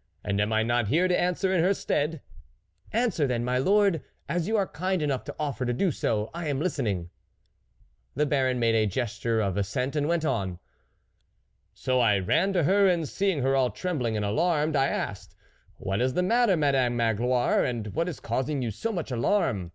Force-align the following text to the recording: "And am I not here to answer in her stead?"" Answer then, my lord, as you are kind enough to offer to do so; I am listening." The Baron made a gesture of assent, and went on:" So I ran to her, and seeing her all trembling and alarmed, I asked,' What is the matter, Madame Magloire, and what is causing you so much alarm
"And 0.22 0.38
am 0.38 0.52
I 0.52 0.62
not 0.62 0.88
here 0.88 1.08
to 1.08 1.18
answer 1.18 1.50
in 1.50 1.62
her 1.62 1.72
stead?"" 1.72 2.20
Answer 2.92 3.26
then, 3.26 3.42
my 3.42 3.56
lord, 3.56 4.02
as 4.28 4.46
you 4.46 4.54
are 4.58 4.66
kind 4.66 5.00
enough 5.00 5.24
to 5.24 5.36
offer 5.40 5.64
to 5.64 5.72
do 5.72 5.90
so; 5.90 6.28
I 6.34 6.48
am 6.48 6.58
listening." 6.60 7.08
The 8.14 8.26
Baron 8.26 8.58
made 8.58 8.74
a 8.74 8.84
gesture 8.86 9.40
of 9.40 9.56
assent, 9.56 9.96
and 9.96 10.06
went 10.06 10.26
on:" 10.26 10.58
So 11.84 12.00
I 12.00 12.18
ran 12.18 12.52
to 12.52 12.64
her, 12.64 12.86
and 12.86 13.08
seeing 13.08 13.40
her 13.40 13.56
all 13.56 13.70
trembling 13.70 14.14
and 14.14 14.26
alarmed, 14.26 14.76
I 14.76 14.88
asked,' 14.88 15.34
What 15.78 16.02
is 16.02 16.12
the 16.12 16.22
matter, 16.22 16.54
Madame 16.54 16.94
Magloire, 16.94 17.64
and 17.64 17.86
what 17.94 18.10
is 18.10 18.20
causing 18.20 18.60
you 18.60 18.70
so 18.70 18.92
much 18.92 19.10
alarm 19.10 19.72